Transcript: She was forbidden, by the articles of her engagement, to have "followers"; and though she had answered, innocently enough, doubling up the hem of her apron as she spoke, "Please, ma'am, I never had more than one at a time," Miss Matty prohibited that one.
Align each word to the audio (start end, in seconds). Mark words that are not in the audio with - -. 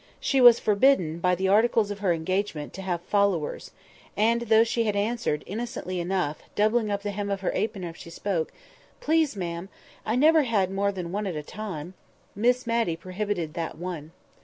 She 0.19 0.41
was 0.41 0.59
forbidden, 0.59 1.19
by 1.19 1.35
the 1.35 1.47
articles 1.47 1.91
of 1.91 1.99
her 1.99 2.11
engagement, 2.11 2.73
to 2.73 2.81
have 2.81 3.01
"followers"; 3.03 3.69
and 4.17 4.41
though 4.41 4.63
she 4.63 4.85
had 4.85 4.95
answered, 4.95 5.43
innocently 5.45 5.99
enough, 5.99 6.41
doubling 6.55 6.89
up 6.89 7.03
the 7.03 7.11
hem 7.11 7.29
of 7.29 7.41
her 7.41 7.51
apron 7.53 7.83
as 7.83 7.97
she 7.97 8.09
spoke, 8.09 8.51
"Please, 8.99 9.35
ma'am, 9.35 9.69
I 10.03 10.15
never 10.15 10.41
had 10.41 10.71
more 10.71 10.91
than 10.91 11.11
one 11.11 11.27
at 11.27 11.35
a 11.35 11.43
time," 11.43 11.93
Miss 12.35 12.65
Matty 12.65 12.95
prohibited 12.97 13.53
that 13.53 13.77
one. 13.77 14.11